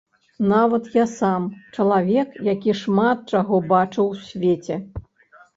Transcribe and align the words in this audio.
Нават 0.51 0.87
я 0.97 1.03
сам, 1.11 1.43
чалавек, 1.75 2.29
які 2.53 2.71
шмат 2.81 3.17
чаго 3.37 3.55
бачыў 3.75 4.11
у 4.15 4.19
свеце. 4.31 4.75